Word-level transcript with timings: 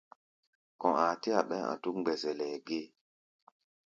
Kɔ̧ 0.79 0.91
aa 1.03 1.15
tɛ́-a 1.21 1.41
ɓɛɛ́ 1.49 1.69
a̧ 1.71 1.77
dúk 1.81 1.95
mgbɛzɛlɛ 1.99 2.47
gée. 2.67 2.85